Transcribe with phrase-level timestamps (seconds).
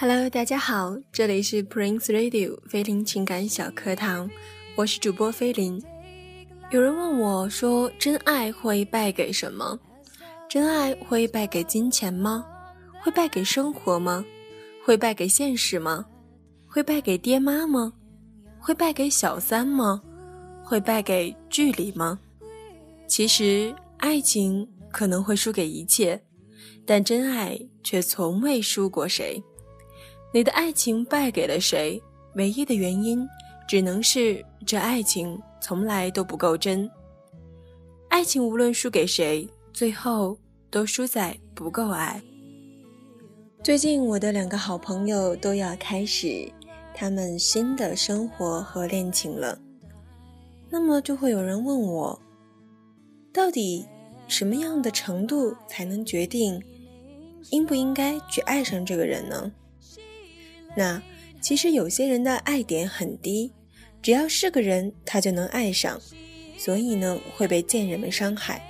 [0.00, 4.30] Hello，大家好，这里是 Prince Radio 菲林情感小课堂，
[4.76, 5.82] 我是主播菲林。
[6.70, 9.76] 有人问我说：“真爱会败给什么？
[10.48, 12.46] 真爱会败给金钱吗？
[13.02, 14.24] 会败给生活吗？
[14.84, 16.06] 会败给现实吗？
[16.68, 17.92] 会败给爹妈吗？
[18.60, 20.00] 会败给小三吗？
[20.62, 22.20] 会败给距离吗？”
[23.08, 26.22] 其实，爱情可能会输给一切，
[26.86, 29.42] 但真爱却从未输过谁。
[30.32, 32.00] 你的爱情败给了谁？
[32.34, 33.26] 唯一的原因，
[33.66, 36.88] 只能是这爱情从来都不够真。
[38.08, 40.36] 爱情无论输给谁，最后
[40.70, 42.22] 都输在不够爱。
[43.62, 46.50] 最近，我的两个好朋友都要开始
[46.94, 49.58] 他们新的生活和恋情了，
[50.70, 52.20] 那么就会有人问我。
[53.32, 53.86] 到底
[54.26, 56.62] 什么样的程度才能决定
[57.50, 59.50] 应不应该去爱上这个人呢？
[60.78, 61.02] 那
[61.40, 63.52] 其实有些人的爱点很低，
[64.00, 66.00] 只要是个人他就能爱上，
[66.56, 68.60] 所以呢会被贱人们伤害；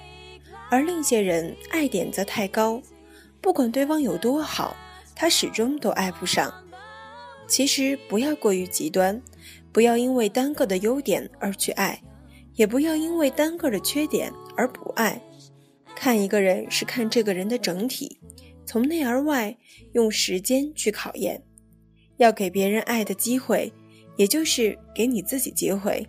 [0.71, 2.81] 而另一些人爱点则太高，
[3.43, 4.75] 不管对方有多好，
[5.15, 6.51] 他始终都爱不上。
[7.47, 9.21] 其实不要过于极端，
[9.71, 12.01] 不要因为单个的优点而去爱。
[12.55, 15.23] 也不要因为单个的缺点而不爱，
[15.95, 18.19] 看一个人是看这个人的整体，
[18.67, 19.57] 从内而外
[19.93, 21.41] 用时间去考验，
[22.19, 23.73] 要给别人爱的机会，
[24.17, 26.07] 也就是给你自己机会，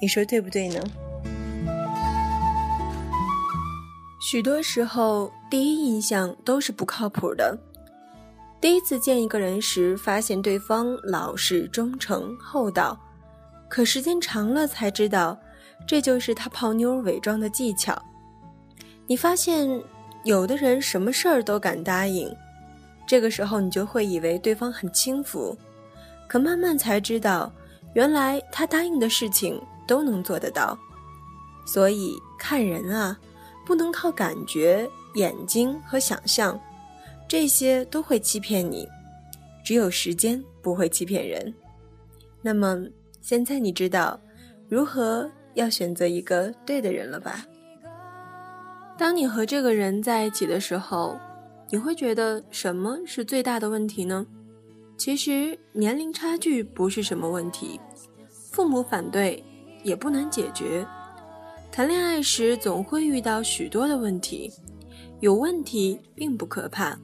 [0.00, 0.82] 你说对不对呢？
[4.20, 7.56] 许多时候，第一印象都是不靠谱的。
[8.60, 12.98] 第一次见一个人时，发现对方老实、忠诚、厚道，
[13.68, 15.38] 可时间长了才知道。
[15.86, 17.96] 这就是他泡妞伪装的技巧。
[19.06, 19.80] 你发现
[20.24, 22.28] 有的人什么事儿都敢答应，
[23.08, 25.56] 这个时候你就会以为对方很轻浮，
[26.28, 27.50] 可慢慢才知道，
[27.94, 30.78] 原来他答应的事情都能做得到。
[31.66, 33.18] 所以看人啊，
[33.66, 36.60] 不能靠感觉、眼睛和想象，
[37.26, 38.86] 这些都会欺骗你。
[39.64, 41.52] 只有时间不会欺骗人。
[42.42, 42.78] 那么
[43.22, 44.20] 现在你知道
[44.68, 45.28] 如何？
[45.54, 47.44] 要选择一个对的人了吧？
[48.96, 51.18] 当你和这个人在一起的时候，
[51.70, 54.26] 你会觉得什么是最大的问题呢？
[54.96, 57.78] 其实年龄差距不是什么问题，
[58.50, 59.44] 父母反对
[59.84, 60.86] 也不难解决。
[61.70, 64.50] 谈恋爱时总会遇到许多的问题，
[65.20, 66.98] 有问题并不可怕，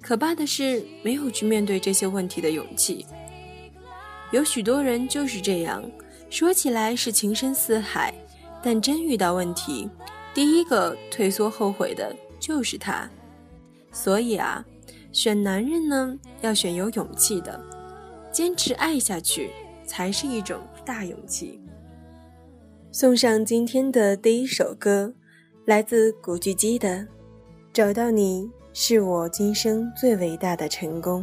[0.00, 3.04] 可怕的是没有去面对这些问题的勇气。
[4.30, 5.82] 有许多人就是这样。
[6.30, 8.14] 说起来是情深似海，
[8.62, 9.88] 但真遇到问题，
[10.34, 13.08] 第一个退缩后悔的就是他。
[13.90, 14.64] 所以啊，
[15.12, 17.60] 选男人呢，要选有勇气的，
[18.30, 19.50] 坚持爱下去
[19.84, 21.60] 才是一种大勇气。
[22.92, 25.12] 送上今天的第一首歌，
[25.66, 26.88] 来自古巨基的
[27.72, 31.22] 《找到你是我今生最伟大的成功》。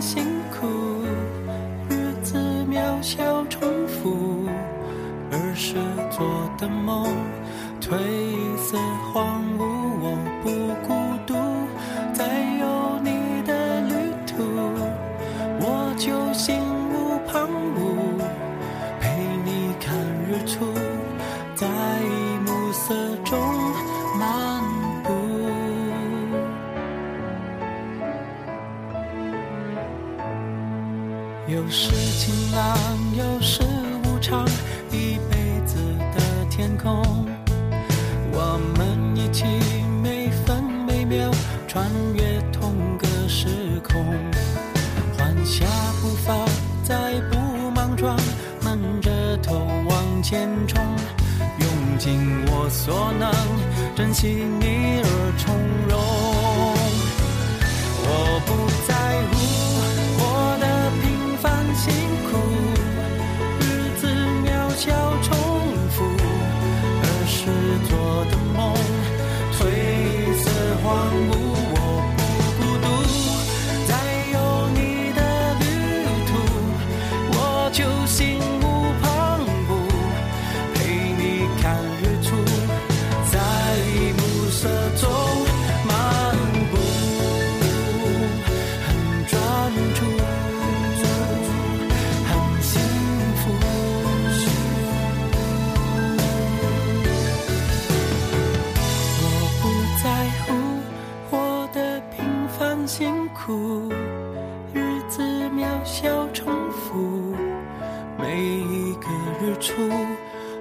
[0.00, 0.66] 辛苦，
[1.90, 2.38] 日子
[2.70, 4.46] 渺小重复，
[5.32, 5.74] 儿时
[6.10, 7.04] 做的梦
[7.80, 7.96] 褪
[31.68, 32.78] 有时晴朗，
[33.14, 33.60] 有时
[34.04, 34.42] 无常，
[34.90, 35.76] 一辈子
[36.14, 37.04] 的天空。
[38.32, 39.44] 我们一起
[40.02, 41.30] 每分每秒
[41.66, 43.48] 穿越同个时
[43.86, 44.02] 空，
[45.18, 45.66] 缓下
[46.00, 46.34] 步伐，
[46.82, 47.36] 再不
[47.72, 48.16] 莽撞，
[48.62, 49.58] 闷着头
[49.90, 50.22] 往。
[50.22, 50.82] 前冲，
[51.58, 53.30] 用尽我所能，
[53.94, 54.26] 珍惜
[54.58, 55.54] 你而从
[55.86, 55.98] 容。
[58.10, 58.52] 我不
[61.78, 61.94] 辛
[62.28, 62.36] 苦，
[63.60, 63.62] 日
[64.00, 64.08] 子
[64.42, 65.37] 渺小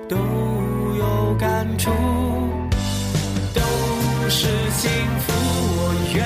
[0.07, 1.91] 都有感触，
[3.53, 3.61] 都
[4.29, 4.89] 是幸
[5.19, 5.33] 福。
[5.79, 6.25] 我愿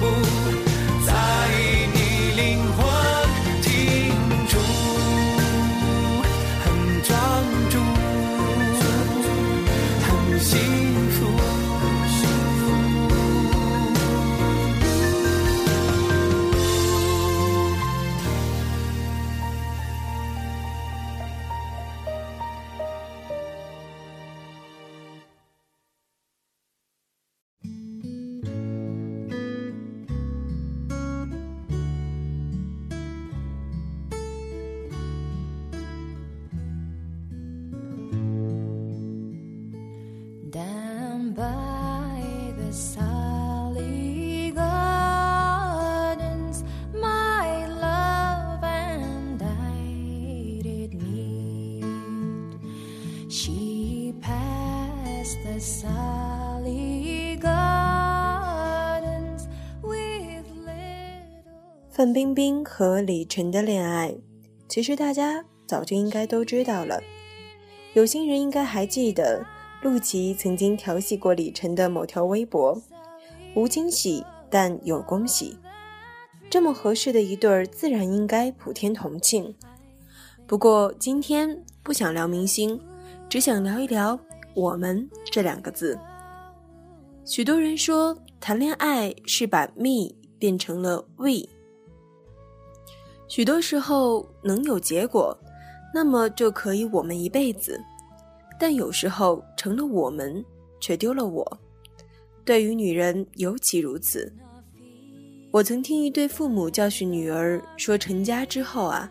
[0.00, 0.75] 的
[61.96, 64.14] 范冰冰和李晨的恋爱，
[64.68, 67.00] 其实大家早就应该都知道了。
[67.94, 69.42] 有心人应该还记得，
[69.80, 72.78] 陆琪曾经调戏过李晨的某条微博
[73.56, 75.56] ：“无惊喜，但有恭喜。”
[76.50, 79.54] 这么合适的一对儿，自然应该普天同庆。
[80.46, 82.78] 不过今天不想聊明星，
[83.26, 84.20] 只想聊一聊
[84.54, 85.98] “我们”这两个字。
[87.24, 91.55] 许多人说，谈恋爱是把 me 变成了 we。
[93.28, 95.36] 许多时候能有结果，
[95.92, 97.74] 那么就可以我们一辈子；
[98.58, 100.44] 但有时候成了我们，
[100.80, 101.58] 却丢了我。
[102.44, 104.32] 对于女人尤其如此。
[105.50, 109.10] 我曾听一对父母教训女儿说：“成家之后啊，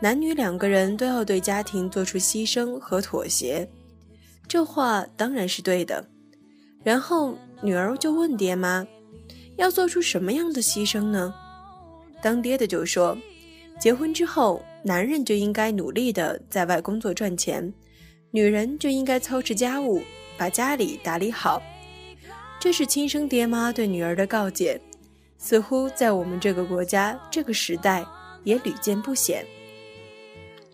[0.00, 3.68] 男女两个人都要对家庭做出牺牲和妥协。”
[4.48, 6.04] 这话当然是对的。
[6.82, 8.84] 然后女儿就问爹妈
[9.56, 11.32] ：“要做出什么样的牺牲呢？”
[12.22, 13.16] 当爹的就说
[13.82, 17.74] ：“结婚之后，男人就应该努力的在外工作赚钱，
[18.30, 20.00] 女人就应该操持家务，
[20.38, 21.60] 把家里打理好。”
[22.60, 24.80] 这是亲生爹妈对女儿的告诫。
[25.36, 28.06] 似乎在我们这个国家、这个时代
[28.44, 29.44] 也屡见不鲜。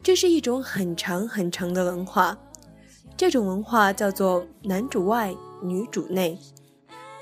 [0.03, 2.37] 这是一种很长很长的文化，
[3.17, 6.39] 这种文化叫做“男主外，女主内”。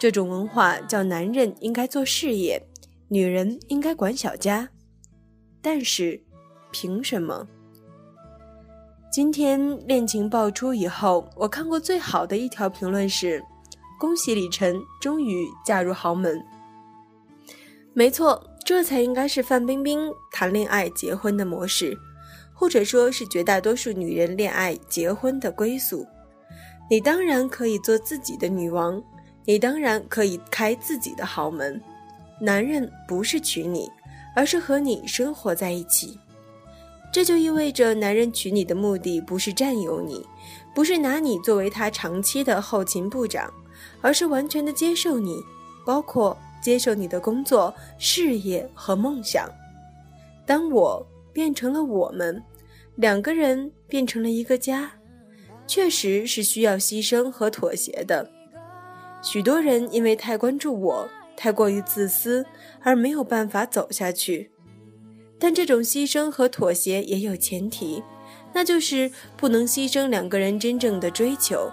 [0.00, 2.60] 这种文化叫男人应该做事业，
[3.06, 4.68] 女人应该管小家。
[5.68, 6.20] 但是，
[6.70, 7.44] 凭什么？
[9.10, 13.42] 今天恋情爆出以后，我看过最好的一条评论是
[13.98, 16.40] ：“恭喜李晨终于嫁入豪门。”
[17.94, 21.98] 没错，这才应该是范冰冰谈恋爱结婚的模式，
[22.54, 26.06] 或者说是绝大多数女人恋爱结婚的归宿。
[26.88, 29.02] 你当然可以做自己的女王，
[29.44, 31.82] 你当然可以开自己的豪门。
[32.40, 33.90] 男人不是娶你，
[34.36, 36.16] 而是和你生活在一起。
[37.10, 40.24] 这就意味着，男人娶你的目的不是占有你，
[40.74, 43.52] 不是拿你作为他长期的后勤部长，
[44.02, 45.42] 而是完全的接受你，
[45.84, 46.36] 包括。
[46.62, 49.48] 接受你的工作、事业和梦想。
[50.44, 52.42] 当我变成了我们，
[52.96, 54.90] 两个人变成了一个家，
[55.68, 58.28] 确实是需要牺牲和妥协的。
[59.22, 62.46] 许多人因为太关注我，太过于自私
[62.82, 64.50] 而没有办法走下去。
[65.38, 68.02] 但这种牺牲和妥协也有前提，
[68.54, 71.70] 那就是不能牺牲两个人真正的追求。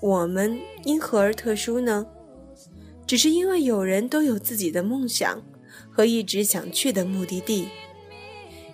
[0.00, 2.04] 我们因何而特殊呢？
[3.06, 5.40] 只是因为有人都有自己的梦想
[5.90, 7.68] 和一直想去的目的地，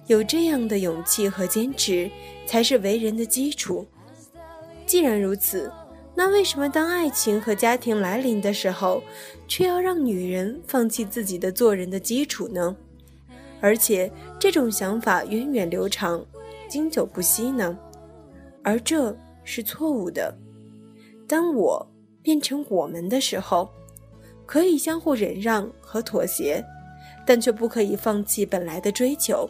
[0.07, 2.11] 有这样的勇气和坚持，
[2.47, 3.87] 才是为人的基础。
[4.87, 5.71] 既然如此，
[6.21, 9.03] 那为什么当爱情和家庭来临的时候，
[9.49, 12.77] 却要让女人放弃自己的做人的基础呢？
[13.59, 16.23] 而且这种想法源远流长，
[16.69, 17.75] 经久不息呢？
[18.63, 20.37] 而这是错误的。
[21.27, 23.71] 当我变成我们的时候，
[24.45, 26.63] 可以相互忍让和妥协，
[27.25, 29.49] 但却不可以放弃本来的追求。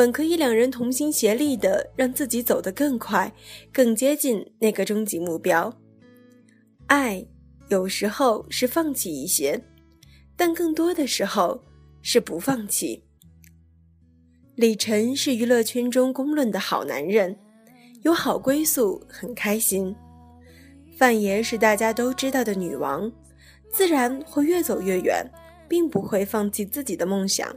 [0.00, 3.30] 本可以两人同心协力的让自己走得更快，
[3.70, 5.70] 更接近那个终极目标。
[6.86, 7.22] 爱
[7.68, 9.62] 有时候是放弃一些，
[10.38, 11.62] 但更多的时候
[12.00, 13.04] 是不放弃。
[14.54, 17.38] 李晨是娱乐圈中公认的好男人，
[18.00, 19.94] 有好归宿，很开心。
[20.96, 23.12] 范爷是大家都知道的女王，
[23.70, 25.30] 自然会越走越远，
[25.68, 27.54] 并不会放弃自己的梦想。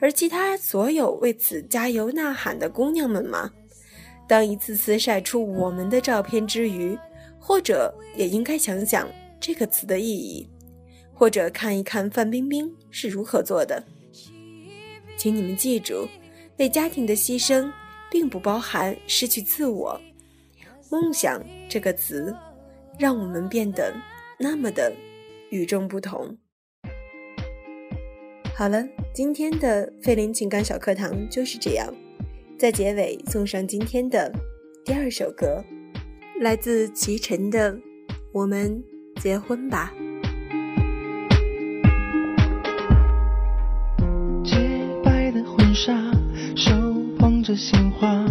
[0.00, 3.50] 而其他所有为此加油呐喊的姑娘们嘛，
[4.28, 6.96] 当一次次晒出我们的照片之余，
[7.38, 9.08] 或者也应该想想
[9.40, 10.48] 这个词的意义，
[11.12, 13.82] 或者看一看范冰冰是如何做的。
[15.16, 16.08] 请你们记住，
[16.58, 17.68] 为家庭的牺牲，
[18.08, 20.00] 并不包含失去自我。
[20.90, 22.34] 梦想这个词，
[22.98, 23.92] 让我们变得
[24.38, 24.92] 那么的
[25.50, 26.38] 与众不同。
[28.58, 28.84] 好了，
[29.14, 31.94] 今天的费林情感小课堂就是这样。
[32.58, 34.32] 在结尾送上今天的
[34.84, 35.64] 第二首歌，
[36.40, 37.72] 来自齐晨的
[38.32, 38.82] 《我们
[39.20, 39.94] 结婚吧》。
[44.44, 44.56] 洁
[45.04, 45.94] 白的婚纱，
[46.56, 46.72] 手
[47.16, 48.27] 捧着鲜花，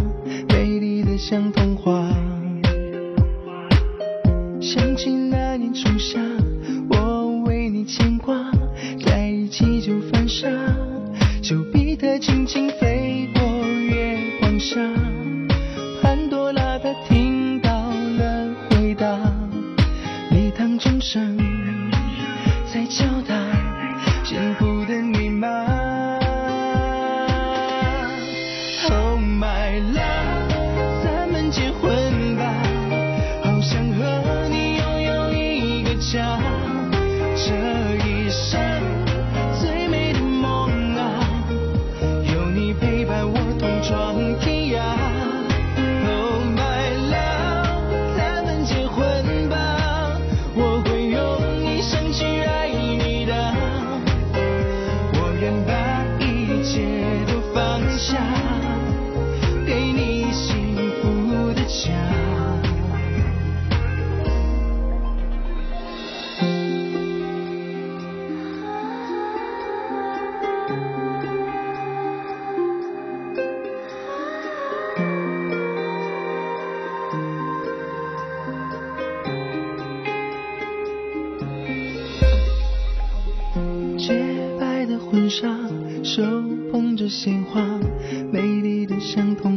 [29.79, 32.53] love 咱们结婚吧
[33.43, 36.39] 好想和你拥有一个家
[37.35, 37.53] 这
[38.05, 38.59] 一生
[39.59, 41.47] 最美的梦啊
[42.33, 44.81] 有你陪伴我同闯天涯
[46.07, 50.19] oh my love 咱们结婚吧
[50.55, 53.53] 我会用一生去爱你的
[55.13, 56.81] 我愿把一切
[57.31, 58.56] 都放下。
[59.67, 61.91] 给你幸福的家，
[83.97, 84.13] 洁
[84.57, 85.49] 白的婚纱，
[86.03, 86.23] 手
[86.71, 87.61] 捧着鲜花，
[88.31, 89.56] 美丽的像童